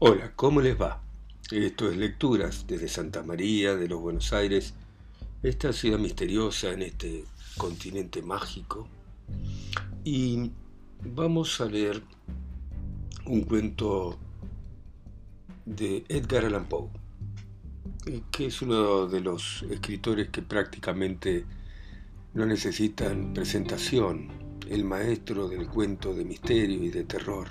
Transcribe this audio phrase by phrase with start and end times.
[0.00, 1.02] Hola, ¿cómo les va?
[1.50, 4.72] Esto es Lecturas desde Santa María de los Buenos Aires,
[5.42, 7.24] esta ciudad misteriosa en este
[7.56, 8.86] continente mágico.
[10.04, 10.52] Y
[11.02, 12.00] vamos a leer
[13.26, 14.16] un cuento
[15.66, 16.90] de Edgar Allan Poe,
[18.30, 21.44] que es uno de los escritores que prácticamente
[22.34, 24.28] no necesitan presentación,
[24.70, 27.48] el maestro del cuento de misterio y de terror,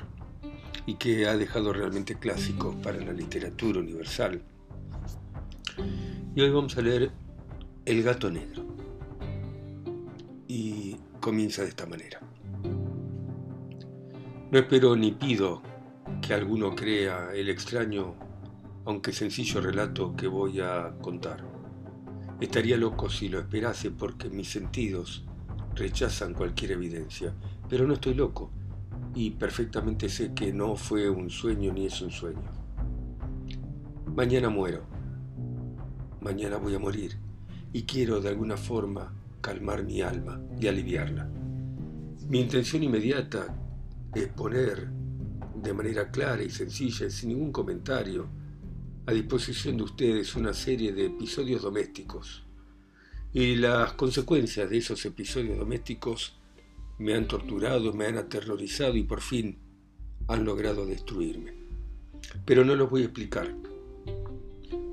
[0.86, 4.42] y que ha dejado realmente clásicos para la literatura universal.
[6.36, 7.12] Y hoy vamos a leer
[7.86, 8.66] El gato negro.
[10.48, 12.20] Y comienza de esta manera.
[14.52, 15.62] No espero ni pido
[16.22, 18.16] que alguno crea el extraño,
[18.86, 21.58] aunque sencillo relato que voy a contar
[22.40, 25.26] Estaría loco si lo esperase porque mis sentidos
[25.74, 27.34] rechazan cualquier evidencia,
[27.68, 28.52] pero no estoy loco
[29.18, 32.44] y perfectamente sé que no fue un sueño ni es un sueño.
[34.16, 34.84] Mañana muero,
[36.22, 37.18] mañana voy a morir
[37.74, 41.28] y quiero de alguna forma calmar mi alma y aliviarla.
[42.30, 43.58] Mi intención inmediata
[44.14, 44.88] es poner
[45.64, 48.30] de manera clara y sencilla sin ningún comentario
[49.08, 52.46] a disposición de ustedes una serie de episodios domésticos.
[53.34, 56.37] Y las consecuencias de esos episodios domésticos
[57.00, 59.60] me han torturado, me han aterrorizado y por fin
[60.28, 61.54] han logrado destruirme.
[62.46, 63.54] Pero no los voy a explicar.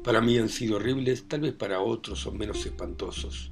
[0.02, 3.50] Para mí han sido horribles, tal vez para otros son menos espantosos.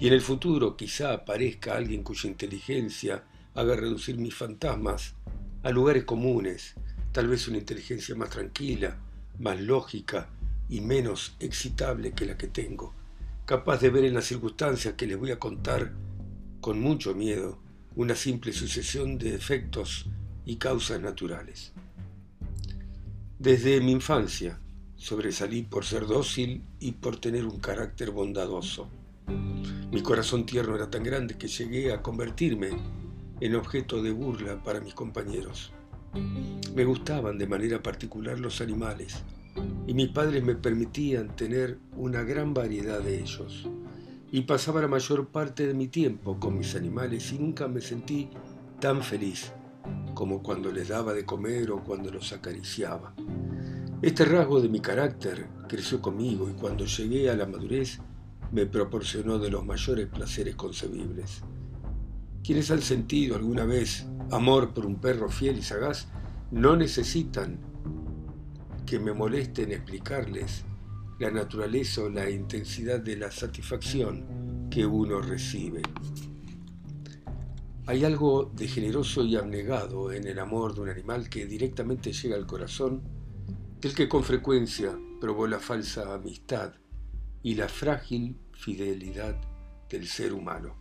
[0.00, 5.14] Y en el futuro quizá aparezca alguien cuya inteligencia haga reducir mis fantasmas
[5.62, 6.74] a lugares comunes,
[7.12, 8.98] tal vez una inteligencia más tranquila,
[9.38, 10.28] más lógica
[10.68, 12.92] y menos excitable que la que tengo,
[13.46, 15.92] capaz de ver en las circunstancias que les voy a contar
[16.60, 17.63] con mucho miedo
[17.96, 20.06] una simple sucesión de efectos
[20.44, 21.72] y causas naturales.
[23.38, 24.58] Desde mi infancia
[24.96, 28.88] sobresalí por ser dócil y por tener un carácter bondadoso.
[29.92, 32.70] Mi corazón tierno era tan grande que llegué a convertirme
[33.40, 35.72] en objeto de burla para mis compañeros.
[36.74, 39.22] Me gustaban de manera particular los animales
[39.86, 43.68] y mis padres me permitían tener una gran variedad de ellos.
[44.30, 48.30] Y pasaba la mayor parte de mi tiempo con mis animales y nunca me sentí
[48.80, 49.52] tan feliz
[50.14, 53.14] como cuando les daba de comer o cuando los acariciaba.
[54.02, 58.00] Este rasgo de mi carácter creció conmigo y cuando llegué a la madurez
[58.52, 61.42] me proporcionó de los mayores placeres concebibles.
[62.42, 66.08] Quienes han sentido alguna vez amor por un perro fiel y sagaz
[66.50, 67.58] no necesitan
[68.86, 70.64] que me molesten explicarles
[71.18, 75.82] la naturaleza o la intensidad de la satisfacción que uno recibe.
[77.86, 82.34] Hay algo de generoso y abnegado en el amor de un animal que directamente llega
[82.34, 83.02] al corazón,
[83.80, 86.72] del que con frecuencia probó la falsa amistad
[87.42, 89.36] y la frágil fidelidad
[89.88, 90.74] del ser humano.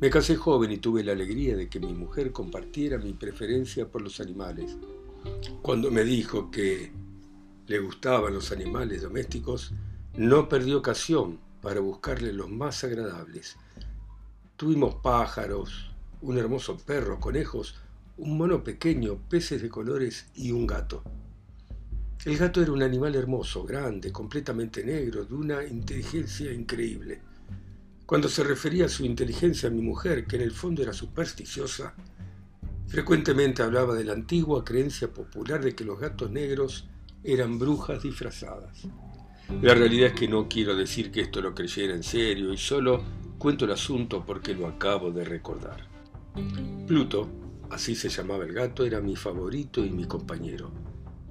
[0.00, 4.02] Me casé joven y tuve la alegría de que mi mujer compartiera mi preferencia por
[4.02, 4.76] los animales.
[5.62, 6.92] Cuando me dijo que
[7.66, 9.72] le gustaban los animales domésticos,
[10.16, 13.56] no perdió ocasión para buscarle los más agradables.
[14.56, 17.74] Tuvimos pájaros, un hermoso perro, conejos,
[18.16, 21.02] un mono pequeño, peces de colores y un gato.
[22.24, 27.20] El gato era un animal hermoso, grande, completamente negro, de una inteligencia increíble.
[28.06, 31.94] Cuando se refería a su inteligencia a mi mujer, que en el fondo era supersticiosa,
[32.86, 36.88] frecuentemente hablaba de la antigua creencia popular de que los gatos negros
[37.24, 38.86] eran brujas disfrazadas.
[39.62, 43.02] La realidad es que no quiero decir que esto lo creyera en serio y solo
[43.38, 45.88] cuento el asunto porque lo acabo de recordar.
[46.86, 47.28] Pluto,
[47.70, 50.70] así se llamaba el gato, era mi favorito y mi compañero.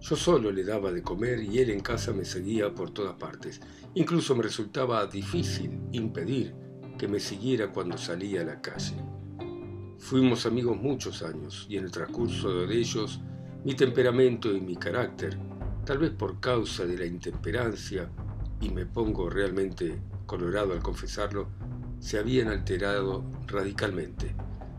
[0.02, 3.62] Yo solo le daba de comer y él en casa me seguía por todas partes.
[3.96, 6.54] Incluso me resultaba difícil impedir
[6.98, 8.96] que me siguiera cuando salía a la calle.
[10.00, 13.22] Fuimos amigos muchos años y en el transcurso de ellos
[13.64, 15.38] mi temperamento y mi carácter,
[15.86, 18.10] tal vez por causa de la intemperancia,
[18.62, 21.48] y me pongo realmente colorado al confesarlo,
[22.00, 24.36] se habían alterado radicalmente.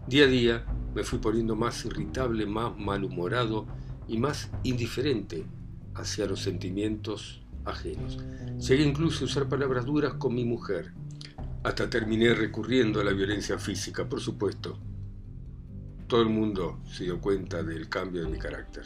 [0.07, 0.65] Día a día
[0.95, 3.67] me fui poniendo más irritable, más malhumorado
[4.09, 5.47] y más indiferente
[5.95, 8.19] hacia los sentimientos ajenos.
[8.59, 10.93] Llegué incluso a usar palabras duras con mi mujer,
[11.63, 14.79] hasta terminé recurriendo a la violencia física, por supuesto.
[16.07, 18.85] Todo el mundo se dio cuenta del cambio de mi carácter,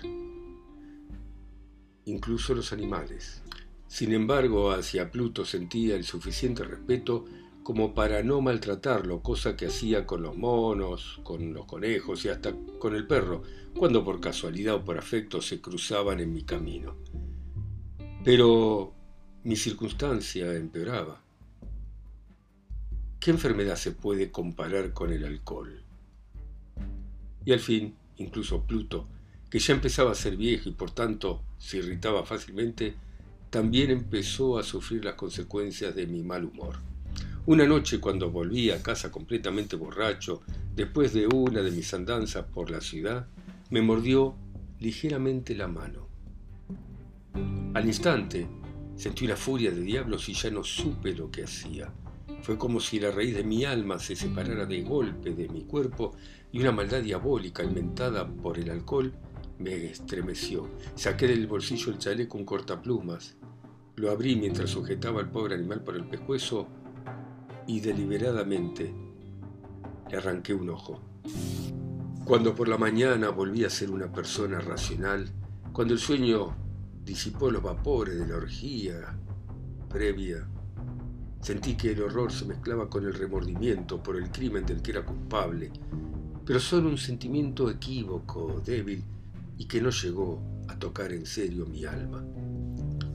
[2.08, 3.42] incluso los animales.
[3.86, 7.24] Sin embargo, hacia Pluto sentía el suficiente respeto
[7.62, 12.54] como para no maltratarlo, cosa que hacía con los monos, con los conejos y hasta
[12.78, 13.42] con el perro,
[13.76, 16.96] cuando por casualidad o por afecto se cruzaban en mi camino.
[18.24, 18.94] Pero
[19.44, 21.22] mi circunstancia empeoraba.
[23.20, 25.82] ¿Qué enfermedad se puede comparar con el alcohol?
[27.44, 29.08] Y al fin, incluso Pluto,
[29.50, 32.94] que ya empezaba a ser viejo y por tanto se irritaba fácilmente,
[33.50, 36.76] también empezó a sufrir las consecuencias de mi mal humor.
[37.46, 40.42] Una noche cuando volví a casa completamente borracho,
[40.76, 43.26] después de una de mis andanzas por la ciudad,
[43.70, 44.34] me mordió
[44.80, 46.08] ligeramente la mano.
[47.72, 48.46] Al instante
[48.96, 51.90] sentí una furia de diablos y ya no supe lo que hacía.
[52.42, 56.14] Fue como si la raíz de mi alma se separara de golpe de mi cuerpo
[56.52, 59.12] y una maldad diabólica inventada por el alcohol
[59.58, 60.68] me estremeció.
[60.94, 63.36] Saqué del bolsillo el chaleco un cortaplumas,
[63.96, 66.68] lo abrí mientras sujetaba al pobre animal por el pescuezo
[67.66, 68.94] y deliberadamente
[70.10, 71.00] le arranqué un ojo.
[72.24, 75.28] Cuando por la mañana volví a ser una persona racional,
[75.72, 76.54] cuando el sueño
[77.04, 79.18] disipó los vapores de la orgía
[79.88, 80.46] previa,
[81.40, 85.04] sentí que el horror se mezclaba con el remordimiento por el crimen del que era
[85.04, 85.72] culpable,
[86.44, 89.04] pero solo un sentimiento equívoco, débil,
[89.58, 92.24] y que no llegó a tocar en serio mi alma.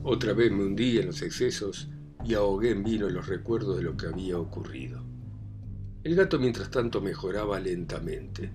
[0.02, 1.88] Otra vez me hundí en los excesos
[2.24, 5.02] y ahogué en vino los recuerdos de lo que había ocurrido.
[6.02, 8.52] El gato mientras tanto mejoraba lentamente.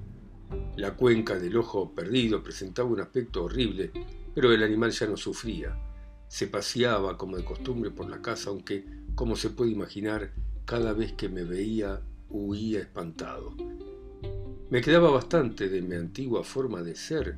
[0.78, 3.92] La cuenca del ojo perdido presentaba un aspecto horrible,
[4.36, 5.76] pero el animal ya no sufría.
[6.28, 10.32] Se paseaba como de costumbre por la casa, aunque, como se puede imaginar,
[10.66, 13.56] cada vez que me veía huía espantado.
[14.70, 17.38] Me quedaba bastante de mi antigua forma de ser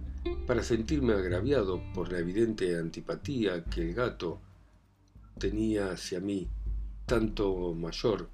[0.51, 4.41] para sentirme agraviado por la evidente antipatía que el gato
[5.39, 6.45] tenía hacia mí,
[7.05, 8.27] tanto mayor,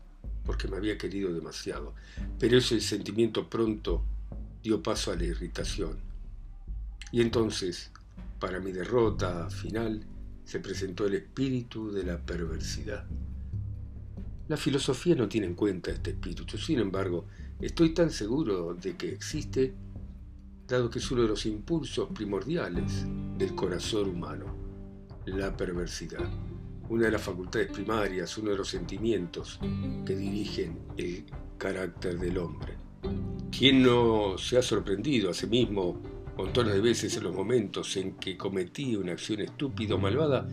[0.44, 1.94] porque me había querido demasiado.
[2.40, 4.04] Pero ese sentimiento pronto
[4.64, 6.00] dio paso a la irritación.
[7.12, 7.92] Y entonces,
[8.40, 10.04] para mi derrota final,
[10.44, 13.06] se presentó el espíritu de la perversidad.
[14.48, 17.28] La filosofía no tiene en cuenta este espíritu, sin embargo,
[17.62, 19.75] estoy tan seguro de que existe,
[20.68, 23.06] dado que es uno de los impulsos primordiales
[23.38, 24.46] del corazón humano,
[25.25, 26.30] la perversidad
[26.90, 29.60] una de las facultades primarias, uno de los sentimientos
[30.06, 31.25] que dirigen el
[31.58, 32.75] carácter del hombre.
[33.52, 36.02] ¿Quién no se ha sorprendido a sí mismo
[36.38, 40.48] montones de veces en los momentos en que cometí una acción estúpida o malvada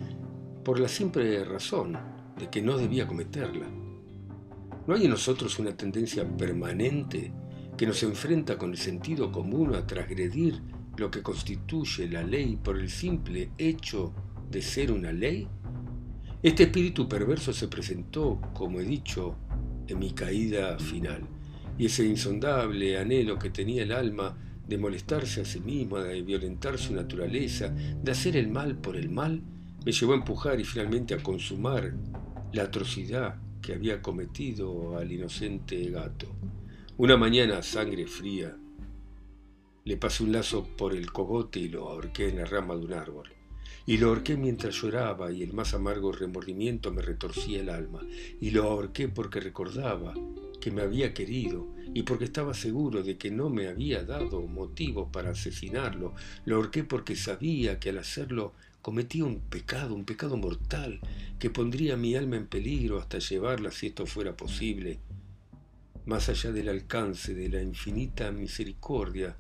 [0.65, 1.97] por la simple razón
[2.39, 3.67] de que no debía cometerla?
[4.87, 7.33] ¿No hay en nosotros una tendencia permanente
[7.77, 10.61] que nos enfrenta con el sentido común a transgredir
[10.97, 14.13] lo que constituye la ley por el simple hecho
[14.51, 15.49] de ser una ley?
[16.43, 19.37] Este espíritu perverso se presentó, como he dicho,
[19.89, 21.23] en mi caída final,
[21.77, 24.37] y ese insondable anhelo que tenía el alma
[24.67, 29.11] de molestarse a sí misma, de violentar su naturaleza, de hacer el mal por el
[29.11, 29.43] mal,
[29.85, 31.95] me llevó a empujar y finalmente a consumar
[32.53, 36.29] la atrocidad que había cometido al inocente gato.
[36.97, 38.57] Una mañana, sangre fría,
[39.85, 42.93] le pasé un lazo por el cogote y lo ahorqué en la rama de un
[42.93, 43.31] árbol.
[43.85, 48.01] Y lo ahorqué mientras lloraba y el más amargo remordimiento me retorcía el alma,
[48.41, 50.15] y lo ahorqué porque recordaba
[50.61, 55.11] que me había querido y porque estaba seguro de que no me había dado motivo
[55.11, 61.01] para asesinarlo, lo ahorqué porque sabía que al hacerlo cometía un pecado, un pecado mortal,
[61.41, 65.01] que pondría mi alma en peligro hasta llevarla, si esto fuera posible,
[66.07, 69.37] más allá del alcance de la infinita misericordia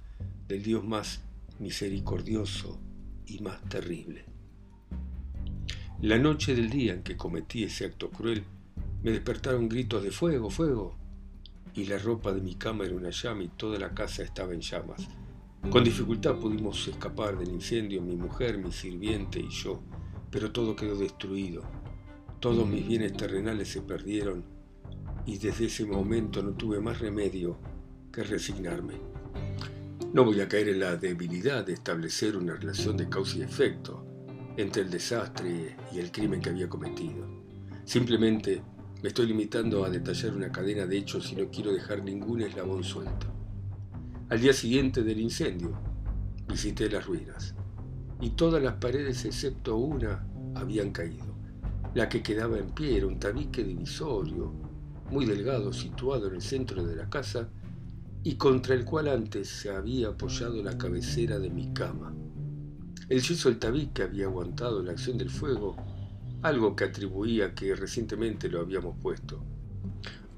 [0.48, 1.22] del Dios más
[1.58, 2.80] misericordioso
[3.26, 4.24] y más terrible.
[6.00, 8.44] La noche del día en que cometí ese acto cruel,
[9.02, 10.96] me despertaron gritos de fuego, fuego,
[11.74, 14.60] y la ropa de mi cama era una llama y toda la casa estaba en
[14.60, 15.08] llamas.
[15.70, 19.82] Con dificultad pudimos escapar del incendio, mi mujer, mi sirviente y yo,
[20.30, 21.62] pero todo quedó destruido.
[22.38, 24.53] Todos mis bienes terrenales se perdieron
[25.26, 27.58] y desde ese momento no tuve más remedio
[28.12, 28.94] que resignarme.
[30.12, 34.06] No voy a caer en la debilidad de establecer una relación de causa y efecto
[34.56, 37.26] entre el desastre y el crimen que había cometido.
[37.84, 38.62] Simplemente
[39.02, 42.84] me estoy limitando a detallar una cadena de hechos y no quiero dejar ningún eslabón
[42.84, 43.26] suelto.
[44.28, 45.76] Al día siguiente del incendio,
[46.48, 47.54] visité las ruinas
[48.20, 51.34] y todas las paredes excepto una habían caído.
[51.94, 54.63] La que quedaba en pie era un tabique divisorio,
[55.10, 57.48] muy delgado, situado en el centro de la casa
[58.22, 62.14] y contra el cual antes se había apoyado la cabecera de mi cama.
[63.08, 65.76] El yeso del tabique había aguantado la acción del fuego,
[66.42, 69.44] algo que atribuía que recientemente lo habíamos puesto.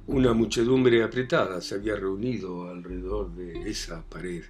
[0.09, 4.45] Una muchedumbre apretada se había reunido alrededor de esa pared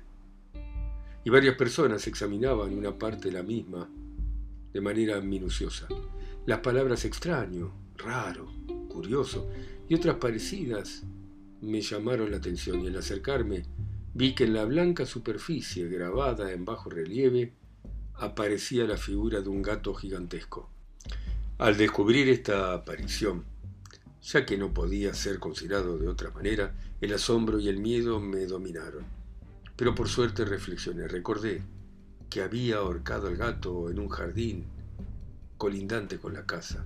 [1.25, 3.89] y varias personas examinaban una parte de la misma
[4.73, 5.89] de manera minuciosa.
[6.47, 8.47] Las palabras extraño, raro,
[8.89, 9.49] curioso
[9.89, 11.05] y otras parecidas
[11.61, 13.65] me llamaron la atención y al acercarme
[14.15, 17.53] vi que en la blanca superficie grabada en bajo relieve
[18.15, 20.71] aparecía la figura de un gato gigantesco.
[21.59, 23.45] Al descubrir esta aparición,
[24.23, 28.47] ya que no podía ser considerado de otra manera, el asombro y el miedo me
[28.47, 29.05] dominaron.
[29.77, 31.63] Pero por suerte reflexioné, recordé
[32.31, 34.65] que había ahorcado al gato en un jardín
[35.59, 36.85] colindante con la casa.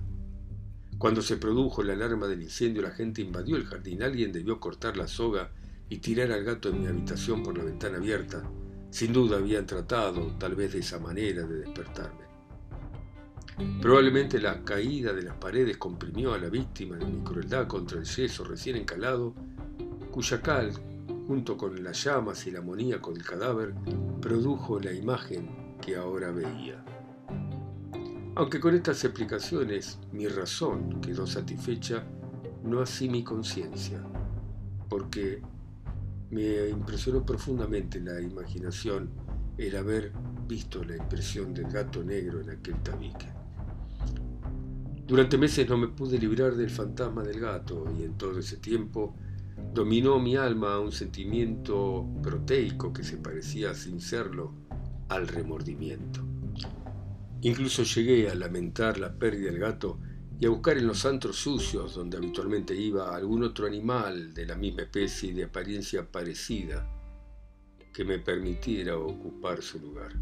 [1.01, 4.03] Cuando se produjo la alarma del incendio, la gente invadió el jardín.
[4.03, 5.49] Alguien debió cortar la soga
[5.89, 8.43] y tirar al gato en mi habitación por la ventana abierta.
[8.91, 12.21] Sin duda habían tratado, tal vez de esa manera, de despertarme.
[13.81, 18.05] Probablemente la caída de las paredes comprimió a la víctima de mi crueldad contra el
[18.05, 19.33] yeso recién encalado,
[20.11, 20.71] cuya cal,
[21.25, 23.73] junto con las llamas y la amoníaco del cadáver,
[24.21, 26.85] produjo la imagen que ahora veía.
[28.41, 32.03] Aunque con estas explicaciones mi razón quedó satisfecha,
[32.63, 34.01] no así mi conciencia,
[34.89, 35.43] porque
[36.31, 39.11] me impresionó profundamente la imaginación
[39.59, 40.11] el haber
[40.47, 43.27] visto la impresión del gato negro en aquel tabique.
[45.05, 49.15] Durante meses no me pude librar del fantasma del gato y en todo ese tiempo
[49.71, 54.55] dominó mi alma un sentimiento proteico que se parecía, sin serlo,
[55.09, 56.30] al remordimiento.
[57.43, 59.99] Incluso llegué a lamentar la pérdida del gato
[60.39, 64.55] y a buscar en los antros sucios donde habitualmente iba algún otro animal de la
[64.55, 66.87] misma especie y de apariencia parecida
[67.91, 70.13] que me permitiera ocupar su lugar.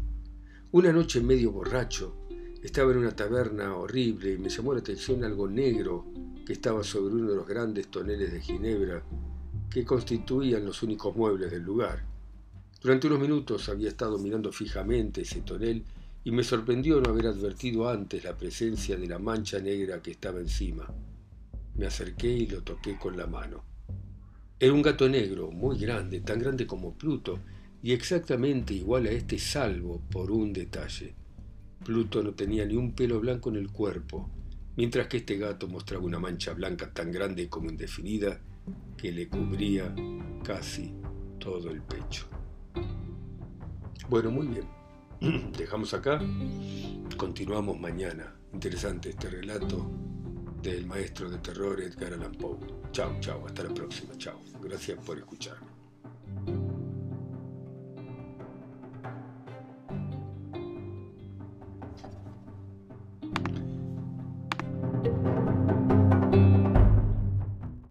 [0.72, 2.26] Una noche medio borracho,
[2.62, 6.06] estaba en una taberna horrible y me llamó la atención algo negro
[6.46, 9.02] que estaba sobre uno de los grandes toneles de ginebra
[9.70, 12.04] que constituían los únicos muebles del lugar.
[12.82, 15.84] Durante unos minutos había estado mirando fijamente ese tonel
[16.24, 20.40] y me sorprendió no haber advertido antes la presencia de la mancha negra que estaba
[20.40, 20.86] encima.
[21.76, 23.64] Me acerqué y lo toqué con la mano.
[24.58, 27.38] Era un gato negro, muy grande, tan grande como Pluto,
[27.82, 31.14] y exactamente igual a este salvo por un detalle.
[31.82, 34.28] Pluto no tenía ni un pelo blanco en el cuerpo,
[34.76, 38.38] mientras que este gato mostraba una mancha blanca tan grande como indefinida
[38.98, 39.94] que le cubría
[40.44, 40.92] casi
[41.38, 42.26] todo el pecho.
[44.10, 44.79] Bueno, muy bien.
[45.56, 46.20] dejamos acá.
[47.16, 48.34] Continuamos mañana.
[48.52, 49.90] Interesante este relato
[50.62, 52.58] del maestro de terror Edgar Allan Poe.
[52.92, 53.46] Chao, chao.
[53.46, 54.16] Hasta la próxima.
[54.16, 54.40] Chao.
[54.60, 55.69] Gracias por escucharme.